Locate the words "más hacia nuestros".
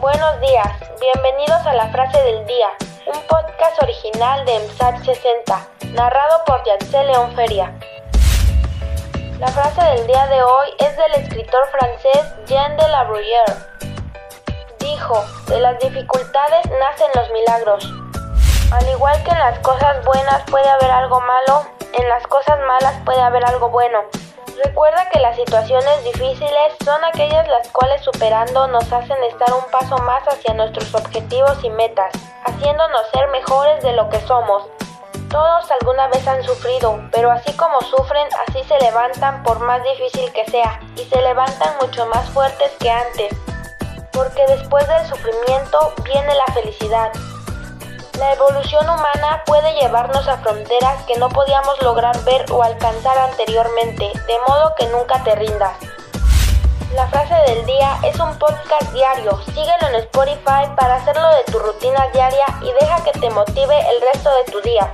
29.98-30.92